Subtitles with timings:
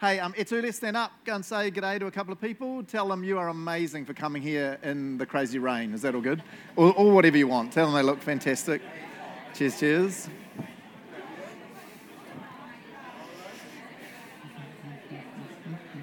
[0.00, 2.40] Hey, um, it's early, stand up, go and say good day to a couple of
[2.40, 2.82] people.
[2.82, 5.92] Tell them you are amazing for coming here in the crazy rain.
[5.92, 6.42] Is that all good?
[6.74, 7.70] Or, or whatever you want.
[7.74, 8.80] Tell them they look fantastic.
[9.52, 10.30] Cheers, cheers.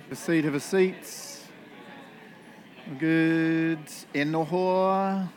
[0.04, 1.42] Have a seat, have a seat.
[3.00, 3.80] Good.
[4.14, 5.28] E noho.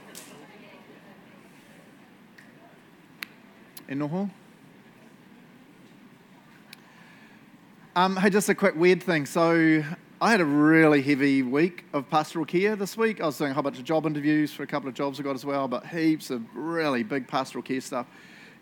[8.00, 9.26] Um, hey, just a quick weird thing.
[9.26, 9.84] So,
[10.22, 13.20] I had a really heavy week of pastoral care this week.
[13.20, 15.22] I was doing a whole bunch of job interviews for a couple of jobs I
[15.22, 18.06] got as well, but heaps of really big pastoral care stuff.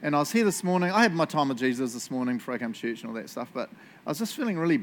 [0.02, 0.90] And I was here this morning.
[0.90, 3.14] I had my time with Jesus this morning before I came to church and all
[3.14, 3.70] that stuff, but
[4.04, 4.80] I was just feeling really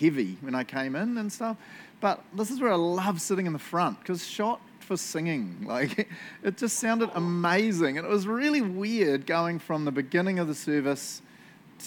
[0.00, 1.58] heavy when I came in and stuff.
[2.00, 5.54] But this is where I love sitting in the front because shot for singing.
[5.68, 6.08] Like
[6.42, 7.98] it just sounded amazing.
[7.98, 11.20] And it was really weird going from the beginning of the service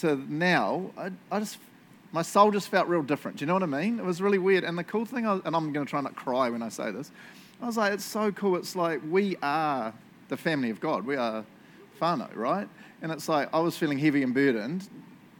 [0.01, 0.91] to now.
[0.95, 1.57] I, I just
[2.11, 3.37] my soul just felt real different.
[3.37, 3.99] Do you know what I mean?
[3.99, 4.63] It was really weird.
[4.63, 7.11] And the cool thing, and I'm going to try not cry when I say this,
[7.61, 8.55] I was like, it's so cool.
[8.57, 9.93] It's like we are
[10.27, 11.05] the family of God.
[11.05, 11.45] We are
[12.01, 12.67] whānau, right?
[13.01, 14.89] And it's like I was feeling heavy and burdened,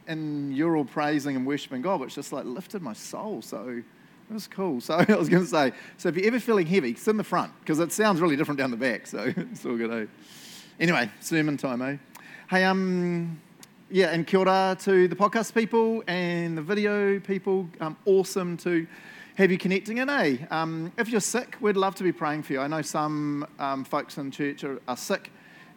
[0.06, 3.42] and you're all praising and worshiping God, which just like lifted my soul.
[3.42, 3.82] So
[4.30, 4.80] it was cool.
[4.80, 7.24] So I was going to say, so if you're ever feeling heavy, sit in the
[7.24, 9.06] front because it sounds really different down the back.
[9.06, 10.06] So it's all good, eh?
[10.80, 11.96] Anyway, sermon time, eh?
[12.48, 13.40] Hey, um,
[13.92, 17.68] yeah, and kia ora to the podcast people and the video people.
[17.78, 18.86] Um, awesome to
[19.34, 20.38] have you connecting in, eh?
[20.50, 22.60] Um, if you're sick, we'd love to be praying for you.
[22.60, 25.30] I know some um, folks in church are, are, sick,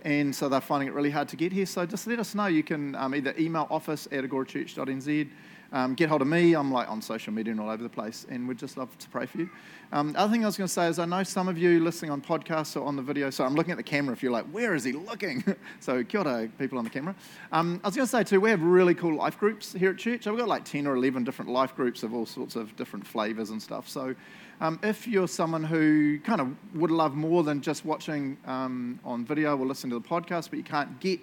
[0.05, 1.65] and so they're finding it really hard to get here.
[1.65, 2.45] So just let us know.
[2.45, 5.29] You can um, either email office at agorachurch.nz
[5.75, 6.55] um, get hold of me.
[6.55, 9.09] I'm like on social media and all over the place, and we'd just love to
[9.09, 9.49] pray for you.
[9.91, 11.83] Um, the other thing I was going to say is I know some of you
[11.83, 14.31] listening on podcasts or on the video, so I'm looking at the camera if you're
[14.31, 15.43] like, where is he looking?
[15.81, 17.13] so kia ora, people on the camera.
[17.51, 19.97] Um, I was going to say too, we have really cool life groups here at
[19.97, 20.25] church.
[20.25, 23.49] We've got like 10 or 11 different life groups of all sorts of different flavors
[23.49, 23.89] and stuff.
[23.89, 24.15] So
[24.61, 29.25] um, if you're someone who kind of would love more than just watching um, on
[29.25, 31.19] video or listening to the podcast, but you can't get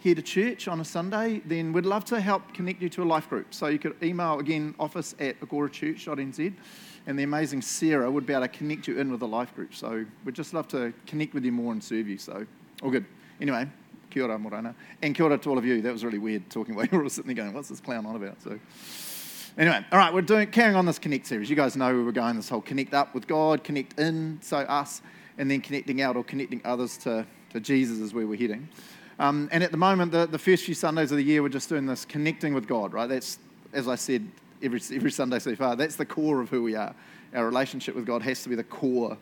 [0.00, 3.04] here to church on a Sunday, then we'd love to help connect you to a
[3.04, 3.52] life group.
[3.52, 6.54] So you could email again office at agorachurch.nz
[7.06, 9.74] and the amazing Sarah would be able to connect you in with a life group.
[9.74, 12.16] So we'd just love to connect with you more and serve you.
[12.16, 12.46] So
[12.82, 13.04] all good.
[13.42, 13.68] Anyway,
[14.08, 14.74] kia ora morana.
[15.02, 15.82] And kia ora to all of you.
[15.82, 18.06] That was really weird talking while you were all sitting there going, what's this clown
[18.06, 18.40] on about?
[18.40, 18.58] So
[19.58, 21.50] anyway, all right, we're doing carrying on this connect series.
[21.50, 24.58] You guys know we were going this whole connect up with God, connect in, so
[24.58, 25.02] us,
[25.36, 28.66] and then connecting out or connecting others to, to Jesus is where we're heading.
[29.20, 31.68] Um, and at the moment, the, the first few Sundays of the year, we're just
[31.68, 33.06] doing this connecting with God, right?
[33.06, 33.38] That's,
[33.74, 34.26] as I said
[34.62, 36.94] every, every Sunday so far, that's the core of who we are.
[37.34, 39.18] Our relationship with God has to be the core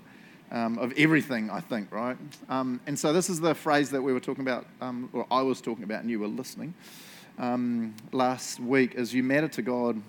[0.52, 2.16] um, of everything, I think, right?
[2.48, 5.42] Um, and so this is the phrase that we were talking about, um, or I
[5.42, 6.74] was talking about, and you were listening
[7.36, 10.00] um, last week, is you matter to God.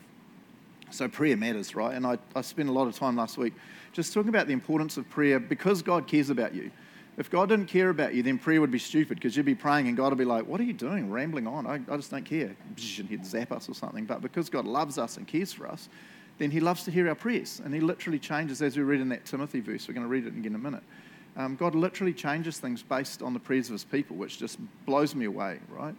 [0.91, 1.95] So prayer matters, right?
[1.95, 3.53] And I, I spent a lot of time last week
[3.93, 6.69] just talking about the importance of prayer because God cares about you.
[7.19, 9.89] If God didn't care about you, then prayer would be stupid because you'd be praying
[9.89, 11.11] and God would be like, What are you doing?
[11.11, 11.67] Rambling on.
[11.67, 12.55] I, I just don't care.
[12.65, 14.05] And he'd zap us or something.
[14.05, 15.89] But because God loves us and cares for us,
[16.37, 17.61] then he loves to hear our prayers.
[17.63, 19.85] And he literally changes, as we read in that Timothy verse.
[19.85, 20.83] We're going to read it again in a minute.
[21.35, 25.13] Um, God literally changes things based on the prayers of his people, which just blows
[25.13, 25.95] me away, right?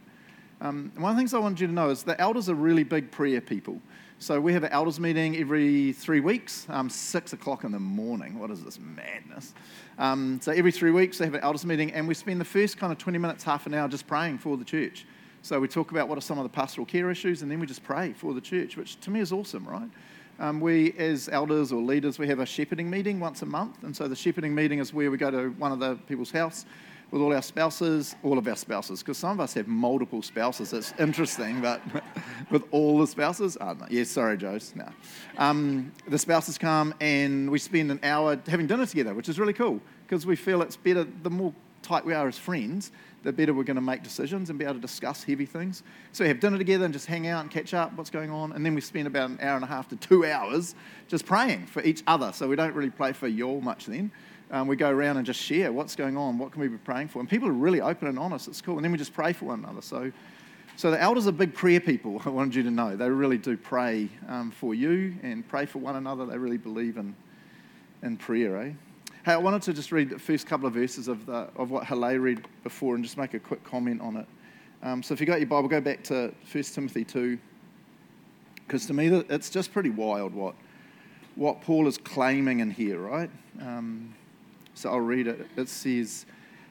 [0.63, 2.85] Um, one of the things I wanted you to know is the elders are really
[2.85, 3.81] big prayer people.
[4.23, 8.39] So we have an elders meeting every three weeks, um, six o'clock in the morning.
[8.39, 9.55] What is this madness?
[9.97, 12.77] Um, so every three weeks they have an elders meeting, and we spend the first
[12.77, 15.07] kind of 20 minutes, half an hour, just praying for the church.
[15.41, 17.67] So we talk about what are some of the pastoral care issues, and then we
[17.67, 19.89] just pray for the church, which to me is awesome, right?
[20.39, 23.97] Um, we, as elders or leaders, we have a shepherding meeting once a month, and
[23.97, 26.67] so the shepherding meeting is where we go to one of the people's house
[27.11, 30.73] with all our spouses, all of our spouses, because some of us have multiple spouses.
[30.73, 31.81] It's interesting, but
[32.51, 33.87] with all the spouses, oh, no.
[33.91, 34.89] yes, sorry, Joes, no.
[35.37, 39.53] Um, the spouses come and we spend an hour having dinner together, which is really
[39.53, 43.53] cool because we feel it's better, the more tight we are as friends, the better
[43.53, 45.83] we're going to make decisions and be able to discuss heavy things.
[46.13, 48.53] So we have dinner together and just hang out and catch up, what's going on,
[48.53, 50.75] and then we spend about an hour and a half to two hours
[51.09, 52.33] just praying for each other.
[52.33, 54.13] So we don't really pray for you all much then
[54.51, 57.09] um, we go around and just share what's going on, what can we be praying
[57.09, 57.21] for.
[57.21, 58.49] And people are really open and honest.
[58.49, 58.77] It's cool.
[58.77, 59.83] And then we just pray for one another.
[59.83, 60.11] So,
[60.77, 62.97] so the elders are big prayer people, I wanted you to know.
[62.97, 66.27] They really do pray um, for you and pray for one another.
[66.27, 67.15] They really believe in,
[68.03, 68.73] in prayer, eh?
[69.25, 71.85] Hey, I wanted to just read the first couple of verses of, the, of what
[71.85, 74.27] Hale read before and just make a quick comment on it.
[74.83, 77.39] Um, so if you got your Bible, go back to 1 Timothy 2.
[78.67, 80.55] Because to me, it's just pretty wild what,
[81.35, 83.31] what Paul is claiming in here, right?
[83.61, 84.15] Um,
[84.81, 85.47] so I'll read it.
[85.57, 86.27] It says,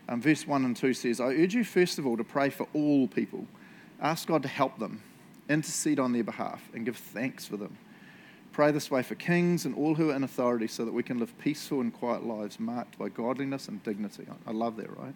[0.07, 2.67] um, verse 1 and 2 says, I urge you first of all to pray for
[2.73, 3.45] all people.
[4.01, 5.01] Ask God to help them.
[5.49, 7.75] intercede on their behalf, and give thanks for them.
[8.51, 11.17] Pray this way for kings and all who are in authority so that we can
[11.19, 14.25] live peaceful and quiet lives marked by godliness and dignity.
[14.45, 15.13] I love that, right?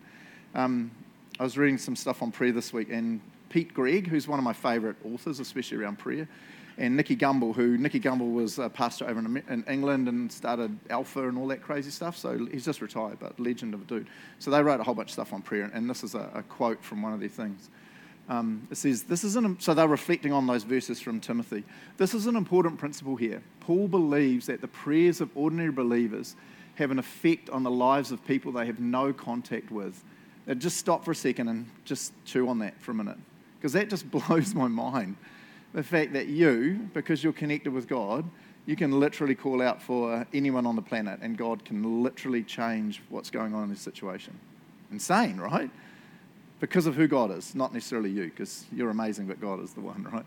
[0.56, 0.92] Um,
[1.40, 4.45] I was reading some stuff on prayer this week, and Pete Greig, who's one of
[4.45, 6.28] my favourite authors, especially around prayer,
[6.77, 10.77] and Nicky Gumbel, who Nicky Gumbel was a pastor over in, in, England and started
[10.89, 12.17] Alpha and all that crazy stuff.
[12.17, 14.07] So he's just retired, but legend of a dude.
[14.39, 16.43] So they wrote a whole bunch of stuff on prayer, and this is a, a
[16.43, 17.69] quote from one of their things.
[18.29, 21.63] Um, it says, this is an, so they're reflecting on those verses from Timothy.
[21.97, 23.43] This is an important principle here.
[23.59, 26.35] Paul believes that the prayers of ordinary believers
[26.75, 30.03] have an effect on the lives of people they have no contact with.
[30.47, 33.17] Now, just stop for a second and just chew on that for a minute,
[33.57, 35.17] because that just blows my mind.
[35.73, 38.25] The fact that you, because you're connected with God,
[38.65, 43.01] you can literally call out for anyone on the planet and God can literally change
[43.09, 44.37] what's going on in this situation.
[44.91, 45.69] Insane, right?
[46.63, 49.81] because of who God is, not necessarily you, because you're amazing, but God is the
[49.81, 50.23] one, right?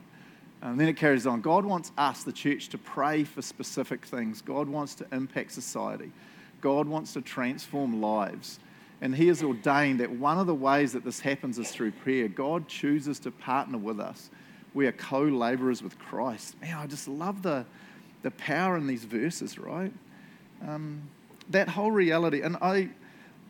[0.61, 1.41] And then it carries on.
[1.41, 4.43] God wants us, the church, to pray for specific things.
[4.43, 6.13] God wants to impact society.
[6.61, 8.59] God wants to transform lives.
[9.01, 12.29] And He has ordained that one of the ways that this happens is through prayer.
[12.29, 14.29] God chooses to partner with us.
[14.77, 16.61] We are co laborers with Christ.
[16.61, 17.65] Man, I just love the,
[18.23, 19.93] the power in these verses, right?
[20.69, 21.01] Um,
[21.49, 22.43] that whole reality.
[22.43, 22.91] And I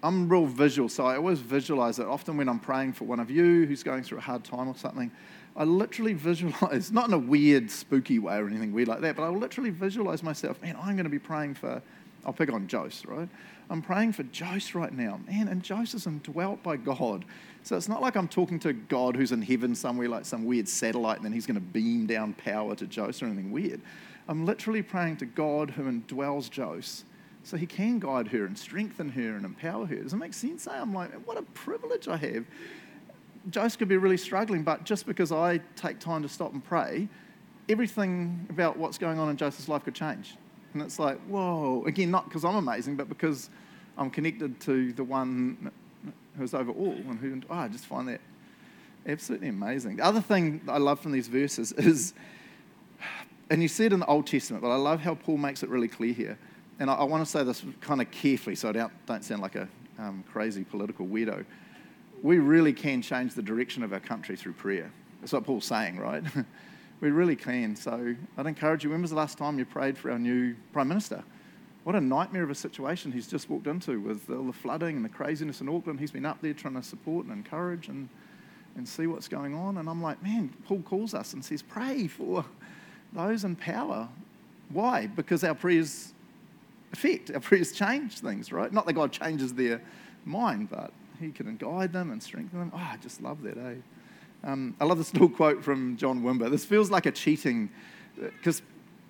[0.04, 2.06] I'm real visual, so I always visualize it.
[2.06, 4.76] Often when I'm praying for one of you who's going through a hard time or
[4.76, 5.10] something,
[5.56, 9.24] I literally visualize, not in a weird, spooky way or anything weird like that, but
[9.24, 11.82] I will literally visualize myself, man, I'm going to be praying for,
[12.24, 13.28] I'll pick on Jose, right?
[13.68, 17.24] I'm praying for Jose right now, man, and Jose is indwelt by God.
[17.64, 20.68] So it's not like I'm talking to God who's in heaven somewhere, like some weird
[20.68, 23.80] satellite, and then he's going to beam down power to Jose or anything weird.
[24.28, 27.04] I'm literally praying to God who indwells Jose
[27.42, 29.96] so he can guide her and strengthen her and empower her.
[29.96, 30.66] Does it make sense?
[30.66, 30.70] Eh?
[30.72, 32.44] I'm like, what a privilege I have.
[33.54, 37.08] Jose could be really struggling, but just because I take time to stop and pray,
[37.68, 40.36] everything about what's going on in Joseph's life could change.
[40.76, 43.48] And it's like, whoa, again, not because I'm amazing, but because
[43.96, 45.70] I'm connected to the one
[46.36, 48.20] who's over all and who, oh, I just find that
[49.06, 49.96] absolutely amazing.
[49.96, 52.12] The other thing I love from these verses is,
[53.48, 55.70] and you see it in the Old Testament, but I love how Paul makes it
[55.70, 56.38] really clear here
[56.78, 59.42] and I, I want to say this kind of carefully so I don't, don't sound
[59.42, 59.68] like a
[59.98, 61.44] um, crazy political weirdo.
[62.22, 64.90] We really can change the direction of our country through prayer.
[65.20, 66.22] That's what Paul's saying, right?
[67.00, 67.76] we really can.
[67.76, 70.88] So I'd encourage you when was the last time you prayed for our new Prime
[70.88, 71.22] Minister?
[71.84, 75.04] What a nightmare of a situation he's just walked into with all the flooding and
[75.04, 76.00] the craziness in Auckland.
[76.00, 78.08] He's been up there trying to support and encourage and,
[78.76, 79.76] and see what's going on.
[79.78, 82.44] And I'm like, man, Paul calls us and says, pray for
[83.12, 84.08] those in power.
[84.70, 85.06] Why?
[85.06, 86.12] Because our prayers
[86.92, 88.72] affect, Our prayers change things, right?
[88.72, 89.80] Not that God changes their
[90.24, 92.72] mind, but He can guide them and strengthen them.
[92.74, 93.74] Oh, I just love that, eh?
[94.44, 96.50] Um, I love this little quote from John Wimber.
[96.50, 97.70] This feels like a cheating,
[98.16, 98.62] because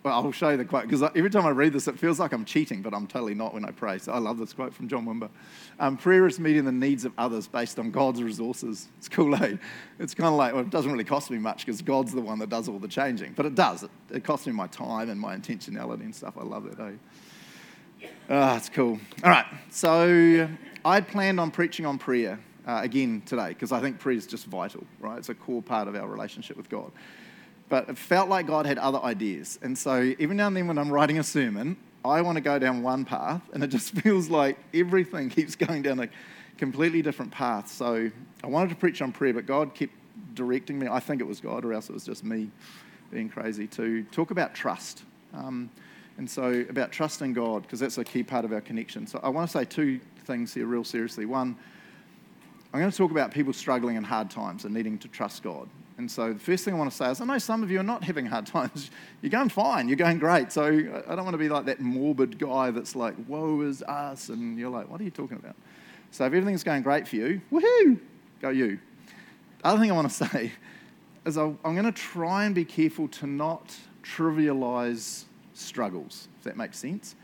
[0.06, 2.32] well, I'll show you the quote because every time I read this, it feels like
[2.32, 3.98] I'm cheating, but I'm totally not when I pray.
[3.98, 5.28] So I love this quote from John Wimber.
[5.80, 8.86] Um, prayer is meeting the needs of others based on God's resources.
[8.98, 9.56] It's cool, eh?
[9.98, 12.38] It's kind of like, well, it doesn't really cost me much because God's the one
[12.38, 13.82] that does all the changing, but it does.
[13.82, 16.34] It, it costs me my time and my intentionality and stuff.
[16.38, 18.06] I love that, eh?
[18.30, 19.00] Ah, that's cool.
[19.24, 20.48] All right, so
[20.84, 24.46] I'd planned on preaching on prayer uh, again today because I think prayer is just
[24.46, 25.18] vital, right?
[25.18, 26.90] It's a core part of our relationship with God.
[27.68, 29.58] But it felt like God had other ideas.
[29.62, 32.58] And so every now and then when I'm writing a sermon, I want to go
[32.58, 36.08] down one path, and it just feels like everything keeps going down a
[36.56, 37.68] completely different path.
[37.68, 38.10] So
[38.44, 39.92] I wanted to preach on prayer, but God kept
[40.34, 40.86] directing me.
[40.88, 42.50] I think it was God, or else it was just me
[43.10, 45.02] being crazy, to talk about trust.
[45.34, 45.70] Um,
[46.18, 49.06] and so, about trusting God, because that's a key part of our connection.
[49.06, 51.26] So, I want to say two things here, real seriously.
[51.26, 51.56] One,
[52.72, 55.68] I'm going to talk about people struggling in hard times and needing to trust God.
[55.98, 57.80] And so, the first thing I want to say is I know some of you
[57.80, 58.90] are not having hard times.
[59.22, 60.52] You're going fine, you're going great.
[60.52, 64.28] So, I don't want to be like that morbid guy that's like, woe is us.
[64.28, 65.56] And you're like, what are you talking about?
[66.10, 67.98] So, if everything's going great for you, woohoo,
[68.42, 68.78] go you.
[69.62, 70.52] The other thing I want to say
[71.24, 76.78] is I'm going to try and be careful to not trivialize struggles, if that makes
[76.78, 77.16] sense.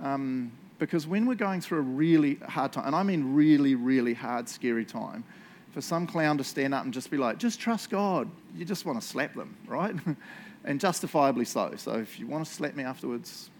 [0.00, 4.14] Um, because when we're going through a really hard time, and I mean really, really
[4.14, 5.24] hard, scary time,
[5.72, 8.86] for some clown to stand up and just be like, just trust God, you just
[8.86, 9.94] want to slap them, right?
[10.64, 11.74] and justifiably so.
[11.76, 13.50] So if you want to slap me afterwards,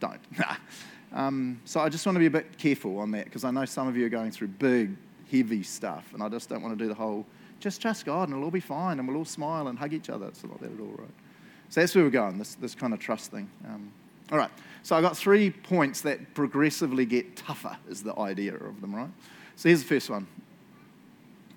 [0.00, 0.20] don't.
[1.12, 3.64] um, so I just want to be a bit careful on that because I know
[3.64, 4.96] some of you are going through big,
[5.30, 7.24] heavy stuff, and I just don't want to do the whole,
[7.60, 10.10] just trust God and it'll all be fine and we'll all smile and hug each
[10.10, 10.26] other.
[10.26, 11.08] It's not that at all, right?
[11.68, 13.50] So that's where we're going, this, this kind of trust thing.
[13.66, 13.90] Um,
[14.30, 14.50] all right,
[14.82, 19.10] so I've got three points that progressively get tougher, is the idea of them, right?
[19.56, 20.26] So here's the first one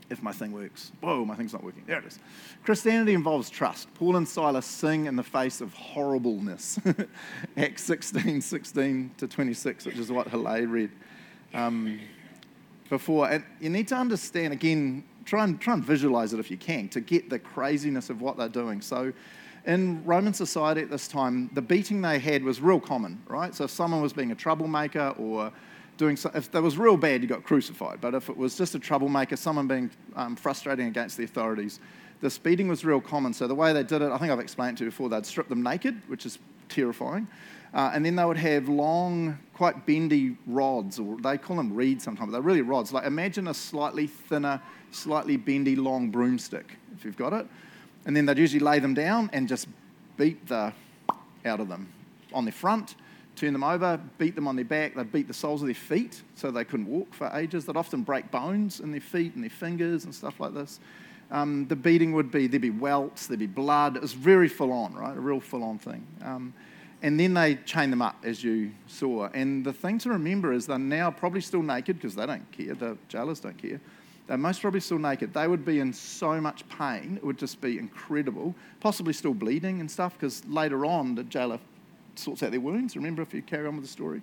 [0.10, 0.92] if my thing works.
[1.02, 1.84] Whoa, my thing's not working.
[1.86, 2.20] There it is.
[2.64, 3.94] Christianity involves trust.
[3.94, 6.80] Paul and Silas sing in the face of horribleness.
[7.58, 10.92] Acts 16, 16 to 26, which is what Hillel read
[11.54, 12.00] um,
[12.90, 13.30] before.
[13.30, 16.90] And you need to understand, again, try and, try and visualize it if you can,
[16.90, 18.82] to get the craziness of what they're doing.
[18.82, 19.14] So
[19.66, 23.54] in Roman society at this time, the beating they had was real common, right?
[23.54, 25.52] So if someone was being a troublemaker or
[25.98, 28.00] doing so, if that was real bad, you got crucified.
[28.02, 31.80] But if it was just a troublemaker, someone being um, frustrating against the authorities,
[32.22, 33.34] the beating was real common.
[33.34, 35.50] So the way they did it, I think I've explained to you before, they'd strip
[35.50, 36.40] them naked, which is
[36.70, 37.28] terrifying.
[37.74, 42.04] Uh, and then they would have long, quite bendy rods, or they call them reeds
[42.04, 42.28] sometimes.
[42.28, 42.92] But they're really rods.
[42.92, 44.62] Like imagine a slightly thinner,
[44.92, 47.48] slightly bendy, long broomstick, if you've got it.
[48.06, 49.68] And then they'd usually lay them down and just
[50.18, 50.74] beat the
[51.46, 51.92] out of them
[52.34, 52.96] on their front
[53.40, 54.96] turn them over, beat them on their back.
[54.96, 57.66] They'd beat the soles of their feet so they couldn't walk for ages.
[57.66, 60.80] They'd often break bones in their feet and their fingers and stuff like this.
[61.32, 63.96] Um, the beating would be there'd be welts, there'd be blood.
[63.96, 65.16] It was very full on, right?
[65.16, 66.06] A real full on thing.
[66.24, 66.54] Um,
[67.02, 69.30] and then they chain them up, as you saw.
[69.34, 72.74] And the thing to remember is they're now probably still naked because they don't care.
[72.74, 73.80] The jailers don't care.
[74.30, 75.34] They're most probably still naked.
[75.34, 77.18] They would be in so much pain.
[77.18, 78.54] It would just be incredible.
[78.80, 81.58] Possibly still bleeding and stuff because later on the jailer
[82.14, 82.96] sorts out their wounds.
[82.96, 84.22] Remember, if you carry on with the story.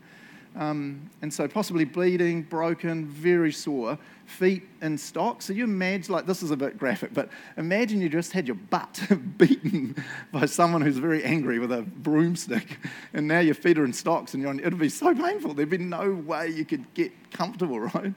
[0.54, 5.46] Um, and so possibly bleeding, broken, very sore, feet in stocks.
[5.46, 8.54] So you imagine, like this is a bit graphic, but imagine you just had your
[8.54, 9.02] butt
[9.38, 9.96] beaten
[10.30, 12.78] by someone who's very angry with a broomstick,
[13.12, 15.52] and now your feet are in stocks, and you're on, it'd be so painful.
[15.52, 18.14] There'd be no way you could get comfortable, right?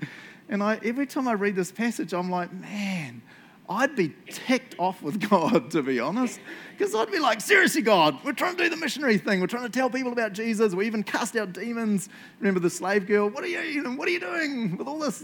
[0.49, 3.21] And I, every time I read this passage, I'm like, man,
[3.69, 6.39] I'd be ticked off with God, to be honest.
[6.75, 9.39] Because I'd be like, seriously, God, we're trying to do the missionary thing.
[9.39, 10.73] We're trying to tell people about Jesus.
[10.73, 12.09] We even cast out demons.
[12.39, 13.29] Remember the slave girl?
[13.29, 15.23] What are you, what are you doing with all this?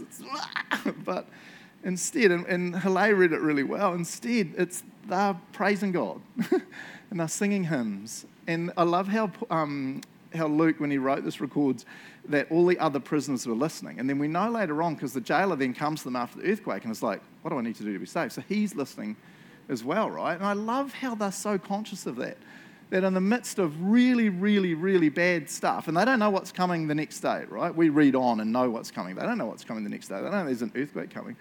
[1.04, 1.28] but
[1.82, 6.20] instead, and, and Hillel read it really well, instead, it's they're praising God
[7.10, 8.26] and they're singing hymns.
[8.46, 10.02] And I love how, um,
[10.36, 11.84] how Luke, when he wrote this, records
[12.28, 13.98] that all the other prisoners were listening.
[13.98, 16.50] And then we know later on, because the jailer then comes to them after the
[16.50, 18.32] earthquake and is like, What do I need to do to be saved?
[18.32, 19.16] So he's listening
[19.68, 20.34] as well, right?
[20.34, 22.36] And I love how they're so conscious of that.
[22.90, 26.52] That in the midst of really, really, really bad stuff, and they don't know what's
[26.52, 27.74] coming the next day, right?
[27.74, 29.16] We read on and know what's coming.
[29.16, 30.16] They don't know what's coming the next day.
[30.16, 31.36] They don't know there's an earthquake coming.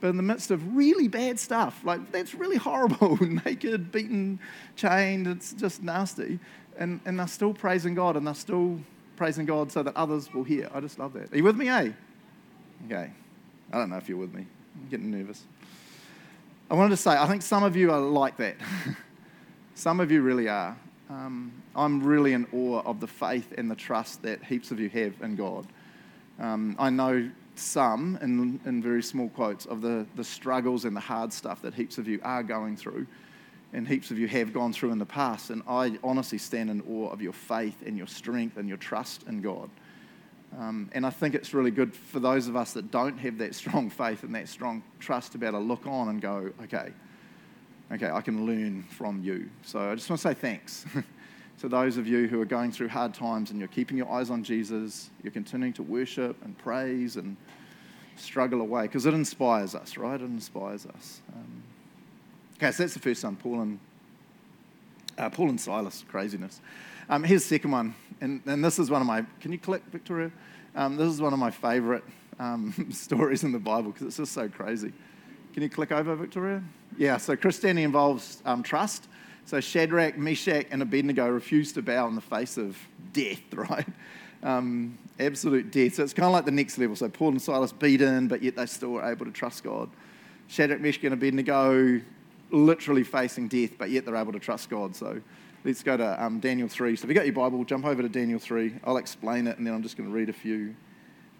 [0.00, 4.38] But in the midst of really bad stuff, like that's really horrible, naked, beaten,
[4.76, 6.38] chained, it's just nasty.
[6.78, 8.80] And, and they're still praising God and they're still
[9.16, 10.70] praising God so that others will hear.
[10.72, 11.32] I just love that.
[11.32, 11.90] Are you with me, eh?
[12.86, 13.10] Okay.
[13.72, 14.46] I don't know if you're with me.
[14.76, 15.44] I'm getting nervous.
[16.70, 18.56] I wanted to say, I think some of you are like that.
[19.74, 20.76] some of you really are.
[21.10, 24.88] Um, I'm really in awe of the faith and the trust that heaps of you
[24.90, 25.66] have in God.
[26.38, 31.00] Um, I know some, in, in very small quotes, of the, the struggles and the
[31.00, 33.06] hard stuff that heaps of you are going through
[33.72, 35.50] and heaps of you have gone through in the past.
[35.50, 39.24] And I honestly stand in awe of your faith and your strength and your trust
[39.28, 39.68] in God.
[40.58, 43.54] Um, and I think it's really good for those of us that don't have that
[43.54, 46.92] strong faith and that strong trust to be able to look on and go, okay,
[47.92, 49.50] okay, I can learn from you.
[49.62, 50.86] So I just want to say thanks
[51.60, 54.30] to those of you who are going through hard times and you're keeping your eyes
[54.30, 57.36] on Jesus, you're continuing to worship and praise and
[58.16, 60.20] struggle away because it inspires us, right?
[60.20, 61.20] It inspires us.
[61.34, 61.57] Um,
[62.58, 63.78] Okay, so that's the first one, Paul and,
[65.16, 66.60] uh, Paul and Silas, craziness.
[67.08, 69.80] Um, here's the second one, and, and this is one of my, can you click,
[69.92, 70.32] Victoria?
[70.74, 72.02] Um, this is one of my favorite
[72.40, 74.92] um, stories in the Bible because it's just so crazy.
[75.54, 76.60] Can you click over, Victoria?
[76.96, 79.06] Yeah, so Christianity involves um, trust.
[79.44, 82.76] So Shadrach, Meshach, and Abednego refused to bow in the face of
[83.12, 83.86] death, right?
[84.42, 85.94] Um, absolute death.
[85.94, 86.96] So it's kind of like the next level.
[86.96, 89.88] So Paul and Silas beaten, but yet they still were able to trust God.
[90.48, 92.00] Shadrach, Meshach, and Abednego
[92.50, 94.94] literally facing death, but yet they're able to trust God.
[94.94, 95.20] So
[95.64, 96.96] let's go to um, Daniel 3.
[96.96, 98.74] So if you've got your Bible, jump over to Daniel 3.
[98.84, 100.74] I'll explain it, and then I'm just going to read a few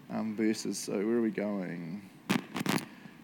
[0.09, 0.77] um, verses.
[0.77, 2.01] So where are we going?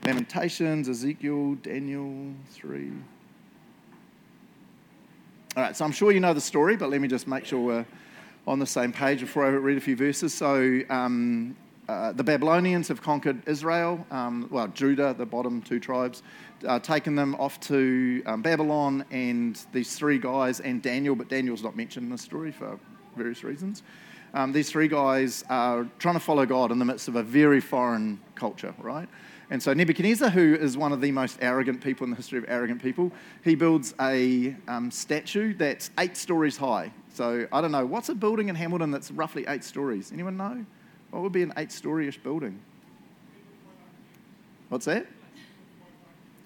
[0.03, 2.91] Lamentations, Ezekiel, Daniel 3.
[5.57, 7.59] All right, so I'm sure you know the story, but let me just make sure
[7.59, 7.85] we're
[8.45, 10.33] on the same page before I read a few verses.
[10.33, 11.55] So um,
[11.87, 16.23] uh, the Babylonians have conquered Israel, um, well, Judah, the bottom two tribes,
[16.67, 21.63] uh, taken them off to um, Babylon, and these three guys, and Daniel, but Daniel's
[21.63, 22.79] not mentioned in the story for
[23.15, 23.83] various reasons.
[24.33, 27.61] Um, these three guys are trying to follow God in the midst of a very
[27.61, 29.07] foreign culture, right?
[29.49, 32.45] And so Nebuchadnezzar, who is one of the most arrogant people in the history of
[32.47, 33.11] arrogant people,
[33.43, 36.91] he builds a um, statue that's eight stories high.
[37.13, 40.11] So I don't know, what's a building in Hamilton that's roughly eight stories?
[40.11, 40.65] Anyone know?
[41.11, 42.59] What would be an eight story ish building?
[44.69, 45.05] What's that?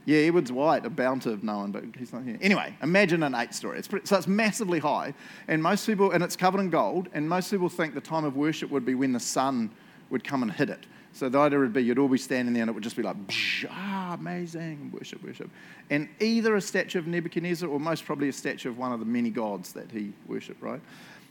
[0.10, 2.36] Yeah, Edwards White, a bound of known, but he's not here.
[2.42, 3.78] Anyway, imagine an eight story.
[3.78, 5.14] It's pretty, so it's massively high,
[5.48, 8.36] and most people, and it's covered in gold, and most people think the time of
[8.36, 9.70] worship would be when the sun
[10.10, 10.88] would come and hit it.
[11.14, 13.04] So the idea would be you'd all be standing there and it would just be
[13.04, 13.18] like,
[13.70, 15.52] ah, amazing, worship, worship.
[15.92, 19.06] And either a statue of Nebuchadnezzar or most probably a statue of one of the
[19.06, 20.82] many gods that he worshipped, right?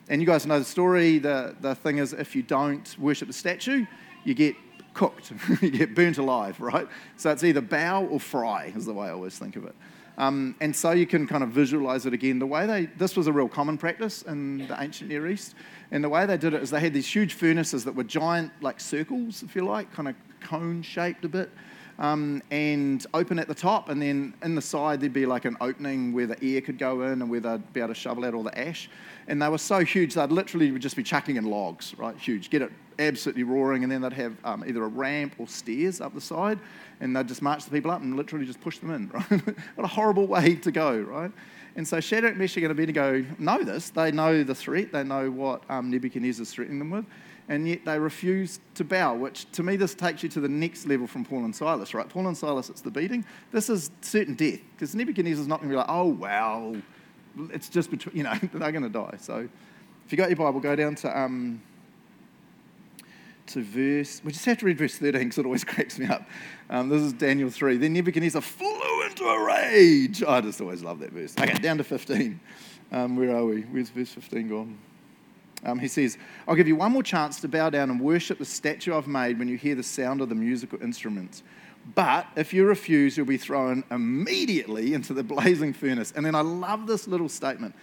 [0.08, 1.18] And you guys know the story.
[1.18, 3.86] The, the thing is, if you don't worship the statue,
[4.22, 4.54] you get
[4.98, 6.88] cooked, you get burnt alive, right?
[7.16, 9.74] So it's either bow or fry, is the way I always think of it.
[10.18, 12.40] Um, and so you can kind of visualize it again.
[12.40, 15.54] The way they, this was a real common practice in the ancient Near East.
[15.92, 18.50] And the way they did it is they had these huge furnaces that were giant,
[18.60, 21.48] like circles, if you like, kind of cone shaped a bit,
[21.98, 23.88] um, and open at the top.
[23.88, 27.02] And then in the side, there'd be like an opening where the air could go
[27.02, 28.88] in and where they'd be able to shovel out all the ash.
[29.26, 32.16] And they were so huge, they'd literally just be chucking in logs, right?
[32.16, 32.50] Huge.
[32.50, 33.82] Get it absolutely roaring.
[33.82, 36.58] And then they'd have um, either a ramp or stairs up the side.
[37.00, 39.56] And they'd just march the people up and literally just push them in, right?
[39.74, 41.32] what a horrible way to go, right?
[41.76, 43.90] And so Shadrach, Meshach, and Abednego know this.
[43.90, 44.92] They know the threat.
[44.92, 47.04] They know what um, Nebuchadnezzar's threatening them with.
[47.48, 50.86] And yet they refuse to bow, which to me, this takes you to the next
[50.86, 52.08] level from Paul and Silas, right?
[52.08, 53.24] Paul and Silas, it's the beating.
[53.52, 56.76] This is certain death, because Nebuchadnezzar's not going to be like, oh, well,
[57.50, 59.16] it's just between, you know, they're going to die.
[59.18, 59.48] So
[60.04, 61.62] if you got your Bible, go down to, um,
[63.46, 66.28] to verse, we just have to read verse 13 because it always cracks me up.
[66.68, 67.78] Um, this is Daniel 3.
[67.78, 70.22] Then Nebuchadnezzar flew into a rage.
[70.22, 71.34] I just always love that verse.
[71.38, 72.38] Okay, down to 15.
[72.92, 73.62] Um, where are we?
[73.62, 74.78] Where's verse 15 gone?
[75.64, 78.44] Um, he says, I'll give you one more chance to bow down and worship the
[78.44, 81.42] statue I've made when you hear the sound of the musical instruments.
[81.94, 86.12] But if you refuse, you'll be thrown immediately into the blazing furnace.
[86.14, 87.74] And then I love this little statement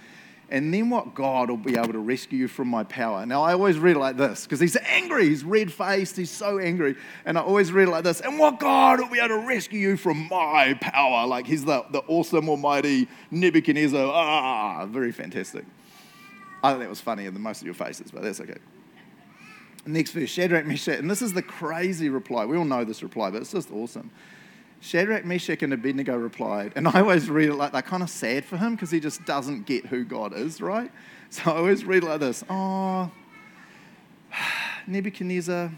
[0.49, 3.25] and then what God will be able to rescue you from my power.
[3.25, 6.95] Now, I always read like this because he's angry, he's red faced, he's so angry.
[7.25, 9.97] And I always read like this and what God will be able to rescue you
[9.97, 11.25] from my power.
[11.25, 14.05] Like he's the, the awesome, almighty Nebuchadnezzar.
[14.05, 15.65] Ah, very fantastic.
[16.65, 18.57] I think that was funnier than most of your faces, but that's okay.
[19.85, 22.45] Next verse Shadrach, Meshach, and this is the crazy reply.
[22.45, 24.09] We all know this reply, but it's just awesome.
[24.81, 28.45] Shadrach, Meshach, and Abednego replied, and I always read it like they're kind of sad
[28.45, 30.91] for him because he just doesn't get who God is, right?
[31.29, 33.11] So I always read like this Oh,
[34.87, 35.71] Nebuchadnezzar,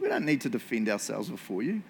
[0.00, 1.82] we don't need to defend ourselves before you.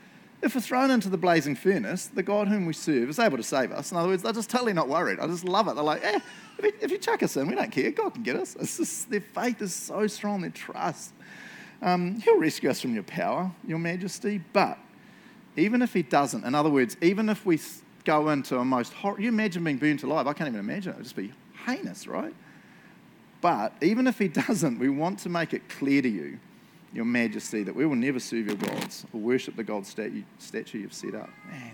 [0.45, 3.43] If we're thrown into the blazing furnace, the God whom we serve is able to
[3.43, 3.91] save us.
[3.91, 5.19] In other words, they're just totally not worried.
[5.19, 5.75] I just love it.
[5.75, 6.21] They're like, eh,
[6.59, 7.91] if you, chuck us in, we don't care.
[7.91, 8.55] God can get us.
[8.61, 11.15] It's just, their faith is so strong, their trust.
[11.81, 14.79] Um, he'll rescue us from your power, your majesty, but
[15.57, 17.59] even if he doesn't, in other words, even if we
[18.05, 20.97] go into a most horrible, you imagine being burnt alive, I can't even imagine it,
[20.97, 21.33] it would just be
[21.65, 22.35] heinous, right?
[23.41, 26.39] But even if he doesn't, we want to make it clear to you,
[26.95, 30.95] your majesty, that we will never serve your gods or worship the statue, statue you've
[30.95, 31.29] set up.
[31.51, 31.73] Man,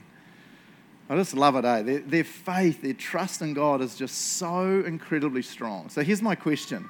[1.10, 1.82] I just love it, eh?
[1.82, 5.90] Their, their faith, their trust in God is just so incredibly strong.
[5.90, 6.88] So here's my question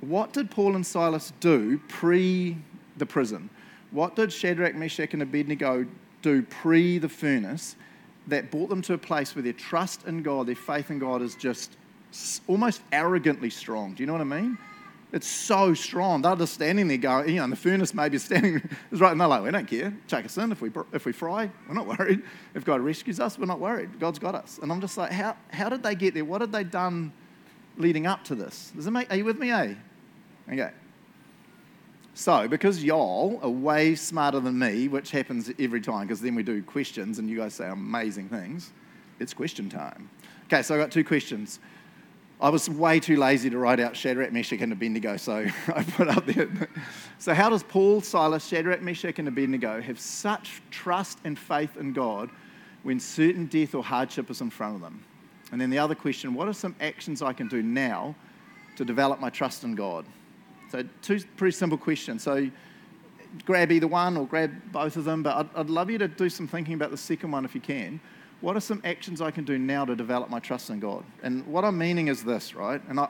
[0.00, 2.56] What did Paul and Silas do pre
[2.96, 3.50] the prison?
[3.90, 5.86] What did Shadrach, Meshach, and Abednego
[6.22, 7.76] do pre the furnace
[8.26, 11.22] that brought them to a place where their trust in God, their faith in God
[11.22, 11.76] is just
[12.46, 13.94] almost arrogantly strong?
[13.94, 14.58] Do you know what I mean?
[15.10, 16.20] It's so strong.
[16.20, 18.56] They're just standing there going, you know, and the furnace maybe standing
[18.92, 19.96] is right, and they're like, we don't care.
[20.06, 20.52] Chuck us in.
[20.52, 22.22] If we, if we fry, we're not worried.
[22.54, 23.98] If God rescues us, we're not worried.
[23.98, 24.58] God's got us.
[24.62, 26.26] And I'm just like, how, how did they get there?
[26.26, 27.12] What had they done
[27.78, 28.70] leading up to this?
[28.76, 29.74] Does it make, are you with me, eh?
[30.52, 30.70] Okay.
[32.12, 36.42] So, because y'all are way smarter than me, which happens every time, because then we
[36.42, 38.72] do questions and you guys say amazing things,
[39.20, 40.10] it's question time.
[40.46, 41.60] Okay, so I got two questions.
[42.40, 46.08] I was way too lazy to write out Shadrach, Meshach, and Abednego, so I put
[46.08, 46.48] up there.
[47.18, 51.92] So, how does Paul, Silas, Shadrach, Meshach, and Abednego have such trust and faith in
[51.92, 52.30] God
[52.84, 55.02] when certain death or hardship is in front of them?
[55.50, 58.14] And then the other question what are some actions I can do now
[58.76, 60.04] to develop my trust in God?
[60.70, 62.22] So, two pretty simple questions.
[62.22, 62.48] So,
[63.44, 66.28] grab either one or grab both of them, but I'd, I'd, love you to do
[66.28, 68.00] some thinking about the second one if you can.
[68.40, 71.04] What are some actions I can do now to develop my trust in God?
[71.22, 72.80] And what I'm meaning is this, right?
[72.88, 73.08] And I,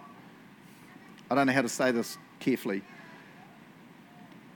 [1.31, 2.83] I don't know how to say this carefully.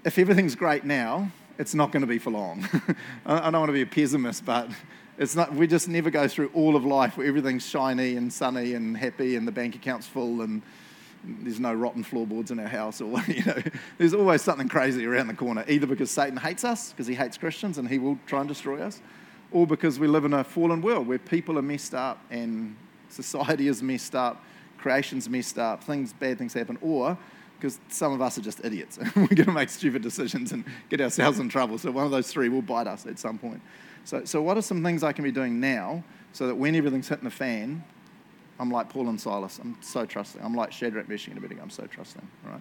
[0.04, 2.66] If everything's great now, it's not going to be for long.
[3.26, 4.70] I don't want to be a pessimist, but
[5.18, 8.72] it's not, we just never go through all of life where everything's shiny and sunny
[8.72, 10.62] and happy and the bank account's full and
[11.24, 13.62] there's no rotten floorboards in our house, or you know,
[13.98, 15.64] there's always something crazy around the corner.
[15.68, 18.80] Either because Satan hates us, because he hates Christians and he will try and destroy
[18.80, 19.00] us,
[19.52, 22.76] or because we live in a fallen world where people are messed up and
[23.08, 24.42] society is messed up,
[24.78, 27.16] creation's messed up, things bad things happen, or
[27.58, 28.98] because some of us are just idiots.
[28.98, 31.78] and We're going to make stupid decisions and get ourselves in trouble.
[31.78, 33.62] So one of those three will bite us at some point.
[34.04, 37.08] So, so what are some things I can be doing now so that when everything's
[37.08, 37.84] hitting the fan,
[38.58, 39.60] I'm like Paul and Silas.
[39.62, 40.42] I'm so trusting.
[40.42, 41.62] I'm like Shadrach, Meshach, and Abednego.
[41.62, 42.26] I'm so trusting.
[42.44, 42.60] Right.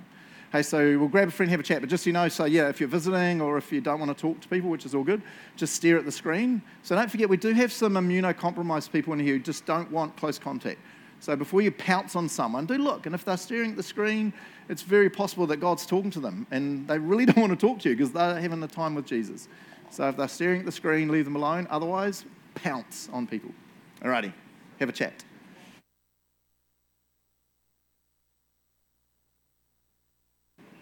[0.52, 1.80] Hey, so we'll grab a friend, have a chat.
[1.80, 4.16] But just so you know, so yeah, if you're visiting or if you don't want
[4.16, 5.22] to talk to people, which is all good,
[5.56, 6.62] just stare at the screen.
[6.84, 10.18] So don't forget, we do have some immunocompromised people in here who just don't want
[10.18, 10.80] close contact.
[11.22, 13.06] So before you pounce on someone, do look.
[13.06, 14.34] And if they're staring at the screen,
[14.68, 17.80] it's very possible that God's talking to them and they really don't want to talk
[17.80, 19.48] to you because they're having the time with Jesus.
[19.90, 21.66] So if they're staring at the screen, leave them alone.
[21.70, 23.52] Otherwise, pounce on people.
[24.02, 24.34] Alrighty,
[24.80, 25.24] have a chat.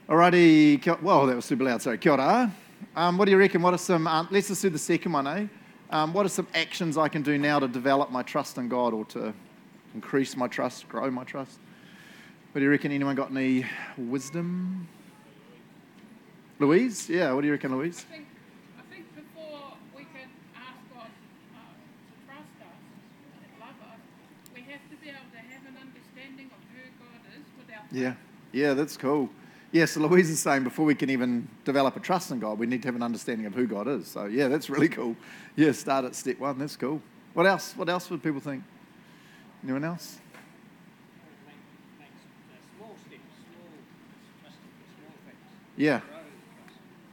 [0.09, 1.83] Alrighty, well, that was super loud.
[1.83, 2.51] Sorry, kia ora.
[2.95, 3.61] Um, what do you reckon?
[3.61, 5.45] What are some, um, let's just do the second one, eh?
[5.91, 8.91] Um, what are some actions I can do now to develop my trust in God
[8.91, 9.31] or to
[9.93, 11.59] increase my trust, grow my trust.
[12.51, 12.91] What do you reckon?
[12.91, 13.67] Anyone got any
[13.99, 14.87] wisdom?
[16.57, 17.07] Louise?
[17.07, 18.03] Yeah, what do you reckon, Louise?
[18.09, 18.27] I think,
[18.79, 21.05] I think before we can ask God
[21.53, 22.81] uh, to trust us
[23.43, 23.99] and love us,
[24.55, 27.83] we have to be able to have an understanding of who God is without.
[27.91, 28.15] Yeah,
[28.51, 29.29] yeah, that's cool.
[29.71, 32.65] Yeah, so Louise is saying before we can even develop a trust in God, we
[32.65, 34.07] need to have an understanding of who God is.
[34.07, 35.15] So yeah, that's really cool.
[35.55, 36.57] Yeah, start at step one.
[36.57, 37.01] That's cool.
[37.33, 37.73] What else?
[37.75, 38.63] What else would people think?
[39.63, 40.19] Anyone else?
[45.79, 46.01] Yeah.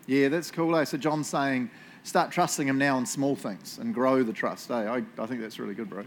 [0.06, 0.74] Yeah, that's cool.
[0.76, 0.84] Eh?
[0.84, 1.70] So John's saying,
[2.02, 4.72] start trusting him now in small things and grow the trust.
[4.72, 4.74] Eh?
[4.74, 6.04] I, I think that's really good, bro.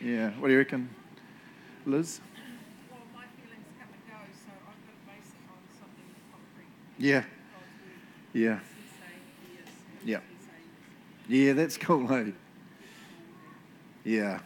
[0.00, 0.30] Yeah.
[0.38, 0.88] What do you reckon,
[1.84, 2.20] Liz?
[2.90, 6.70] Well, my feelings come and go, so I've got to base it on something concrete.
[6.98, 7.24] Yeah.
[8.32, 8.60] Yeah.
[10.04, 10.20] Yeah.
[11.28, 12.30] Yeah, that's cool, eh?
[14.04, 14.40] Yeah.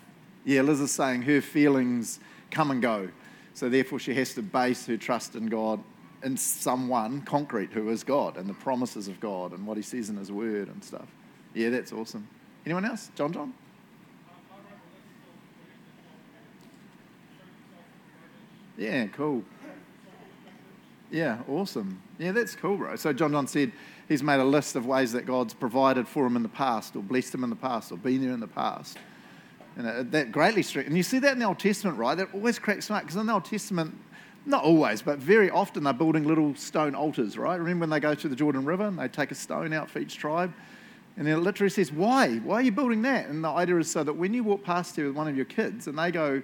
[0.44, 2.18] Yeah, Liz is saying her feelings
[2.50, 3.08] come and go.
[3.54, 5.82] So therefore, she has to base her trust in God
[6.22, 10.08] in someone concrete who is God and the promises of God and what He says
[10.08, 11.06] in His Word and stuff.
[11.54, 12.26] Yeah, that's awesome.
[12.64, 13.10] Anyone else?
[13.14, 13.52] John John?
[18.78, 19.44] Yeah, cool.
[21.10, 22.00] Yeah, awesome.
[22.18, 22.96] Yeah, that's cool, bro.
[22.96, 23.72] So John John said
[24.08, 27.02] he's made a list of ways that God's provided for him in the past or
[27.02, 28.98] blessed him in the past or been there in the past.
[29.76, 30.90] And that greatly strengthens.
[30.90, 32.16] And you see that in the Old Testament, right?
[32.16, 33.96] That always cracks me up because in the Old Testament,
[34.46, 37.58] not always, but very often they're building little stone altars, right?
[37.58, 39.98] Remember when they go to the Jordan River and they take a stone out for
[39.98, 40.52] each tribe?
[41.16, 42.36] And then it literally says, Why?
[42.38, 43.28] Why are you building that?
[43.28, 45.44] And the idea is so that when you walk past here with one of your
[45.44, 46.42] kids and they go,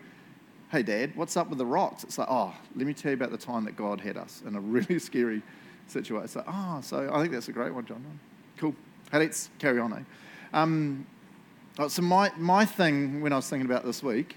[0.72, 2.02] Hey, Dad, what's up with the rocks?
[2.02, 4.56] It's like, Oh, let me tell you about the time that God had us in
[4.56, 5.42] a really scary
[5.86, 6.24] situation.
[6.24, 8.04] It's like, Oh, so I think that's a great one, John.
[8.56, 8.74] Cool.
[9.12, 10.02] Hey, let's carry on, eh?
[10.52, 11.06] Um,
[11.78, 14.36] Oh, so my, my thing when I was thinking about this week,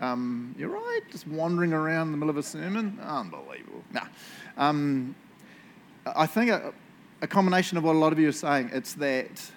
[0.00, 3.82] um, you're right, just wandering around in the middle of a sermon, unbelievable.
[3.92, 4.06] Nah.
[4.56, 5.16] Um,
[6.06, 6.72] I think a,
[7.20, 9.50] a, combination of what a lot of you are saying, it's that,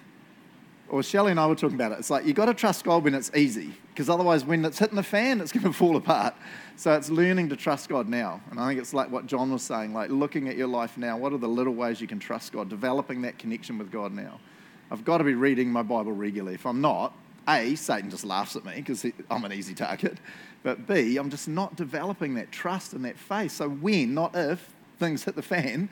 [0.92, 3.06] or Shelley and I were talking about it, it's like you've got to trust God
[3.06, 6.36] when it's easy, because otherwise when it's hitting the fan, it's going to fall apart.
[6.76, 8.42] So it's learning to trust God now.
[8.52, 11.18] And I think it's like what John was saying, like looking at your life now,
[11.18, 14.40] what are the little ways you can trust God, developing that connection with God now.
[14.92, 16.56] I've got to be reading my Bible regularly.
[16.56, 17.16] If I'm not,
[17.48, 20.18] A, Satan just laughs at me because I'm an easy target.
[20.62, 23.54] But B, I'm just not developing that trust and that faith.
[23.54, 25.88] So when, not if, things hit the fan,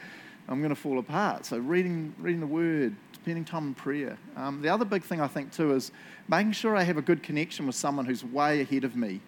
[0.49, 1.45] I'm going to fall apart.
[1.45, 2.95] So reading, reading the word,
[3.29, 4.17] spending time in prayer.
[4.35, 5.91] Um, the other big thing I think too is
[6.27, 9.21] making sure I have a good connection with someone who's way ahead of me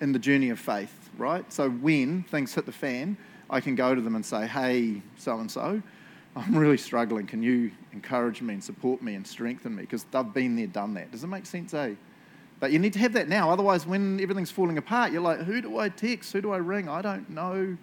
[0.00, 1.44] in the journey of faith, right?
[1.52, 3.16] So when things hit the fan,
[3.48, 5.80] I can go to them and say, hey, so and so,
[6.34, 7.28] I'm really struggling.
[7.28, 9.82] Can you encourage me and support me and strengthen me?
[9.82, 11.12] Because they've been there, done that.
[11.12, 11.94] Does it make sense, eh?
[12.58, 13.52] But you need to have that now.
[13.52, 16.32] Otherwise, when everything's falling apart, you're like, who do I text?
[16.32, 16.88] Who do I ring?
[16.88, 17.76] I don't know.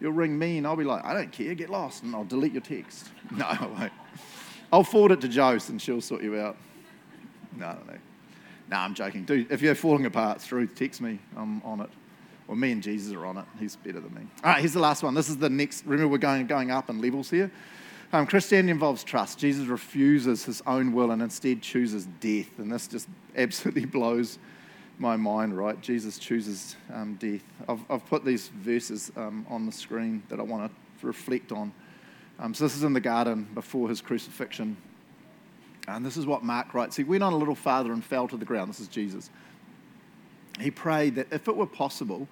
[0.00, 2.02] You'll ring me and I'll be like, I don't care, get lost.
[2.02, 3.10] And I'll delete your text.
[3.30, 3.92] No, I won't.
[4.74, 6.56] I'll forward it to Joyce and she'll sort you out.
[7.56, 7.98] No, no, no.
[8.68, 9.24] No, I'm joking.
[9.24, 11.20] Dude, if you're falling apart, through text me.
[11.36, 11.90] I'm on it.
[12.48, 13.44] Well, me and Jesus are on it.
[13.60, 14.22] He's better than me.
[14.42, 15.14] All right, here's the last one.
[15.14, 15.86] This is the next.
[15.86, 17.52] Remember, we're going, going up in levels here.
[18.12, 19.38] Um, Christianity involves trust.
[19.38, 22.58] Jesus refuses his own will and instead chooses death.
[22.58, 24.40] And this just absolutely blows
[24.98, 25.80] my mind, right?
[25.80, 27.44] Jesus chooses um, death.
[27.68, 31.72] I've, I've put these verses um, on the screen that I want to reflect on.
[32.38, 34.76] Um, so this is in the garden before his crucifixion.
[35.86, 36.96] And this is what Mark writes.
[36.96, 38.70] He went on a little farther and fell to the ground.
[38.70, 39.30] This is Jesus.
[40.60, 42.28] He prayed that if it were possible,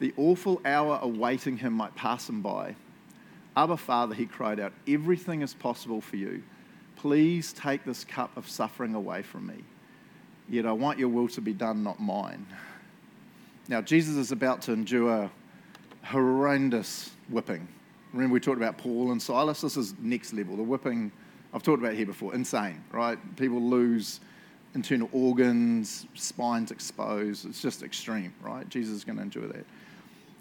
[0.00, 2.74] the awful hour awaiting him might pass him by.
[3.56, 6.42] Abba, Father, he cried out, everything is possible for you.
[6.96, 9.64] Please take this cup of suffering away from me.
[10.48, 12.46] Yet I want your will to be done, not mine.
[13.68, 15.30] Now, Jesus is about to endure
[16.04, 17.66] horrendous whipping,
[18.12, 19.60] Remember, we talked about Paul and Silas?
[19.60, 20.56] This is next level.
[20.56, 21.12] The whipping,
[21.52, 23.18] I've talked about here before, insane, right?
[23.36, 24.20] People lose
[24.74, 27.46] internal organs, spines exposed.
[27.46, 28.68] It's just extreme, right?
[28.68, 29.64] Jesus is going to endure that.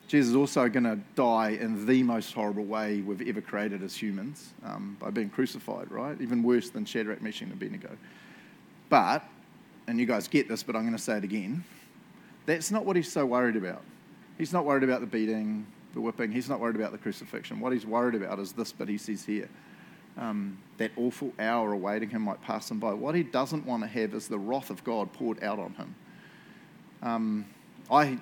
[0.07, 3.95] Jesus is also going to die in the most horrible way we've ever created as
[3.95, 6.19] humans um, by being crucified, right?
[6.21, 7.97] Even worse than Shadrach, Meshach, and Abednego.
[8.89, 9.27] But,
[9.87, 11.63] and you guys get this, but I'm going to say it again
[12.45, 13.81] that's not what he's so worried about.
[14.37, 16.31] He's not worried about the beating, the whipping.
[16.31, 17.59] He's not worried about the crucifixion.
[17.59, 19.49] What he's worried about is this bit he says here.
[20.17, 22.93] Um, that awful hour awaiting him might pass him by.
[22.93, 25.95] What he doesn't want to have is the wrath of God poured out on him.
[27.01, 27.45] Um,
[27.89, 28.19] I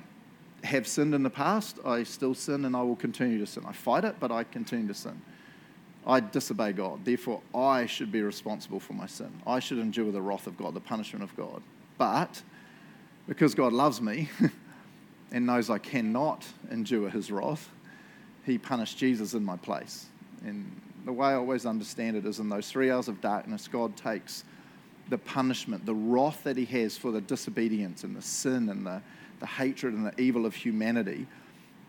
[0.64, 1.78] have sinned in the past.
[1.86, 3.64] I still sin and I will continue to sin.
[3.68, 5.22] I fight it, but I continue to sin.
[6.06, 7.06] I disobey God.
[7.06, 9.32] Therefore, I should be responsible for my sin.
[9.46, 11.62] I should endure the wrath of God, the punishment of God.
[11.98, 12.42] But
[13.28, 14.30] because God loves me
[15.34, 17.69] and knows I cannot endure his wrath,
[18.46, 20.06] he punished Jesus in my place.
[20.46, 23.98] And the way I always understand it is in those three hours of darkness, God
[23.98, 24.43] takes
[25.10, 29.02] the punishment, the wrath that he has for the disobedience and the sin and the,
[29.39, 31.26] the hatred and the evil of humanity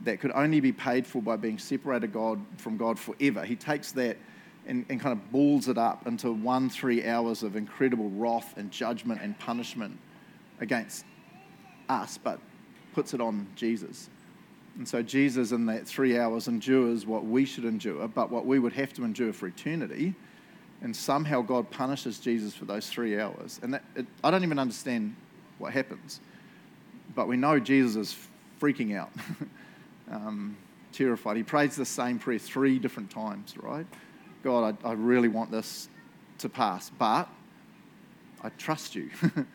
[0.00, 3.44] that could only be paid for by being separated God from God forever.
[3.44, 4.16] He takes that
[4.66, 8.70] and, and kind of balls it up into one, three hours of incredible wrath and
[8.70, 9.98] judgment and punishment
[10.61, 11.04] against
[11.88, 12.40] us, but
[12.94, 14.09] puts it on Jesus.
[14.76, 18.59] And so Jesus, in that three hours, endures what we should endure, but what we
[18.59, 20.14] would have to endure for eternity.
[20.80, 23.61] And somehow God punishes Jesus for those three hours.
[23.62, 25.14] And that, it, I don't even understand
[25.59, 26.20] what happens.
[27.14, 28.16] But we know Jesus is
[28.61, 29.11] freaking out,
[30.11, 30.57] um,
[30.92, 31.37] terrified.
[31.37, 33.87] He prays the same prayer three different times, right?
[34.42, 35.88] God, I, I really want this
[36.38, 37.28] to pass, but
[38.42, 39.11] I trust you.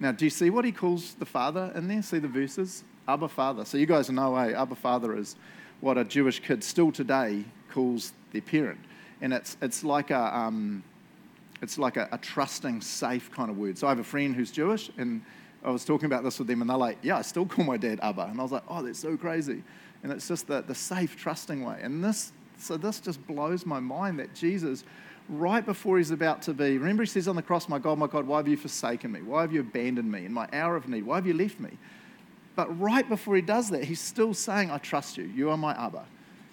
[0.00, 2.02] Now, do you see what he calls the Father in there?
[2.02, 2.84] See the verses?
[3.08, 3.64] Abba Father.
[3.64, 4.52] So you guys know, eh?
[4.52, 5.34] Abba Father is
[5.80, 8.78] what a Jewish kid still today calls their parent.
[9.22, 10.84] And it's, it's like a, um,
[11.62, 13.78] it's like a, a, trusting, safe kind of word.
[13.78, 15.22] So I have a friend who's Jewish, and
[15.64, 17.78] I was talking about this with them, and they're like, yeah, I still call my
[17.78, 18.26] dad Abba.
[18.26, 19.62] And I was like, oh, that's so crazy.
[20.02, 21.80] And it's just the, the safe, trusting way.
[21.82, 24.84] And this, so this just blows my mind that Jesus
[25.30, 26.78] right before he's about to be.
[26.78, 29.22] Remember, he says on the cross, My God, my God, why have you forsaken me?
[29.22, 31.04] Why have you abandoned me in my hour of need?
[31.04, 31.70] Why have you left me?
[32.58, 35.30] But right before he does that, he's still saying, I trust you.
[35.32, 36.04] You are my Abba.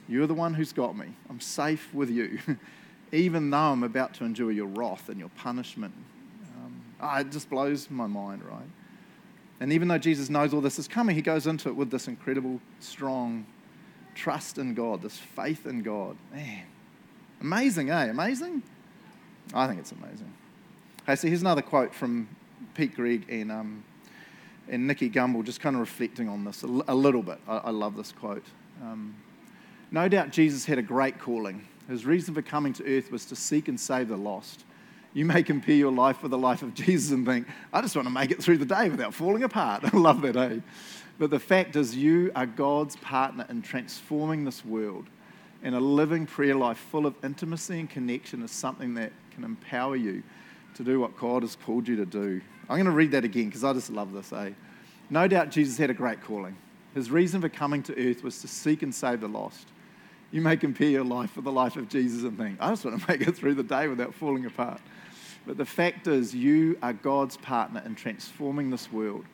[0.07, 1.07] You're the one who's got me.
[1.31, 2.37] I'm safe with you,
[3.11, 5.95] even though I'm about to endure your wrath and your punishment.
[6.57, 8.67] Um, oh, it just blows my mind, right?
[9.59, 12.07] And even though Jesus knows all this is coming, he goes into it with this
[12.07, 13.47] incredible, strong
[14.13, 16.17] trust in God, this faith in God.
[16.31, 16.65] Man,
[17.41, 18.03] Amazing, eh?
[18.05, 18.61] Amazing?
[19.55, 20.31] I think it's amazing.
[21.01, 22.27] Okay, so here's another quote from
[22.75, 23.83] Pete Greig and, um,
[24.69, 27.39] and Nicky Gumbel, just kind of reflecting on this a little bit.
[27.47, 28.45] I, I, love this quote.
[28.81, 29.15] Um,
[29.91, 31.67] no doubt Jesus had a great calling.
[31.87, 34.65] His reason for coming to earth was to seek and save the lost.
[35.13, 38.07] You may compare your life with the life of Jesus and think, I just want
[38.07, 39.83] to make it through the day without falling apart.
[39.93, 40.59] I love that, eh?
[41.17, 45.05] But the fact is, you are God's partner in transforming this world
[45.65, 49.95] and a living prayer life full of intimacy and connection is something that can empower
[49.95, 50.21] you
[50.75, 52.39] to do what God has called you to do.
[52.69, 54.51] I'm going to read that again because I just love this, eh?
[55.09, 56.57] No doubt Jesus had a great calling.
[56.93, 59.67] His reason for coming to earth was to seek and save the lost.
[60.31, 62.99] You may compare your life with the life of Jesus and think, I just want
[62.99, 64.81] to make it through the day without falling apart.
[65.45, 69.25] But the fact is, you are God's partner in transforming this world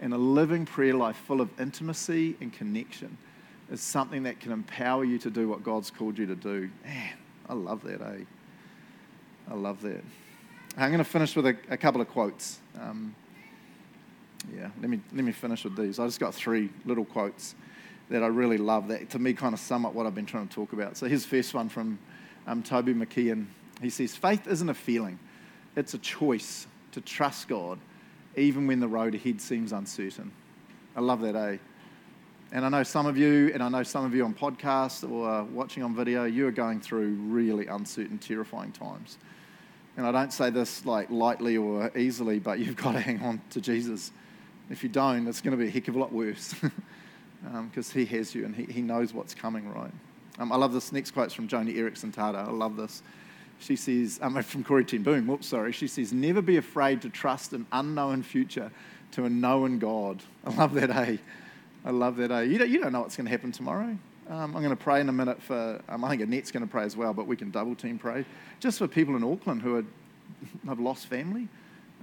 [0.00, 3.16] and a living prayer life full of intimacy and connection
[3.70, 6.70] is something that can empower you to do what God's called you to do.
[6.84, 7.14] Man,
[7.48, 8.24] I love that, eh?
[9.50, 10.04] I love that.
[10.78, 12.58] I'm going to finish with a, a couple of quotes.
[12.78, 13.14] Um,
[14.54, 15.98] yeah, let me, let me finish with these.
[15.98, 17.54] I just got three little quotes
[18.10, 20.48] that I really love that to me kind of sum up what I've been trying
[20.48, 20.98] to talk about.
[20.98, 21.98] So here's the first one from
[22.46, 23.46] um, Toby McKeon.
[23.80, 25.18] He says, Faith isn't a feeling,
[25.76, 27.78] it's a choice to trust God
[28.36, 30.30] even when the road ahead seems uncertain.
[30.94, 31.56] I love that, eh?
[32.52, 35.44] And I know some of you, and I know some of you on podcast or
[35.44, 39.16] watching on video, you are going through really uncertain, terrifying times.
[39.96, 43.40] And I don't say this like lightly or easily, but you've got to hang on
[43.50, 44.12] to Jesus.
[44.68, 46.54] If you don't, it's going to be a heck of a lot worse
[47.42, 49.92] because um, He has you and he, he knows what's coming, right?
[50.38, 52.46] Um, I love this next quote from Joni Eareckson Tada.
[52.46, 53.02] I love this.
[53.58, 55.72] She says, um, from Corrie ten Boom, whoops, sorry.
[55.72, 58.70] She says, never be afraid to trust an unknown future
[59.12, 60.22] to a known God.
[60.44, 61.16] I love that, eh?
[61.84, 62.30] I love that.
[62.30, 63.96] Uh, you, don't, you don't know what's going to happen tomorrow.
[64.28, 66.70] Um, I'm going to pray in a minute for, um, I think Annette's going to
[66.70, 68.24] pray as well, but we can double team pray.
[68.58, 69.84] Just for people in Auckland who are,
[70.66, 71.48] have lost family,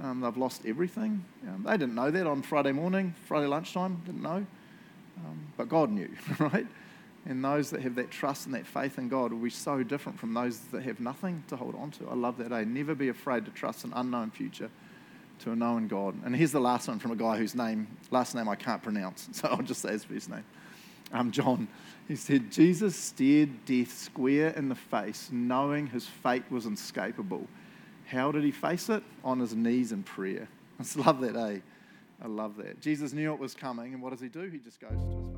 [0.02, 1.24] um, they've lost everything.
[1.48, 4.46] Um, they didn't know that on Friday morning, Friday lunchtime, didn't know.
[5.18, 6.10] Um, but God knew,
[6.40, 6.66] right?
[7.26, 10.18] And those that have that trust and that faith in God will be so different
[10.18, 12.10] from those that have nothing to hold on to.
[12.10, 12.64] I love that, eh?
[12.66, 14.70] Never be afraid to trust an unknown future
[15.40, 16.16] to a known God.
[16.24, 19.28] And here's the last one from a guy whose name, last name I can't pronounce,
[19.34, 20.46] so I'll just say his first name.
[21.12, 21.68] Um, John.
[22.08, 27.48] He said, Jesus stared death square in the face, knowing his fate was inescapable.
[28.06, 29.04] How did he face it?
[29.24, 30.48] On his knees in prayer.
[30.80, 31.60] I just love that, eh?
[32.22, 32.82] I love that.
[32.82, 34.50] Jesus knew it was coming, and what does he do?
[34.50, 35.33] He just goes to his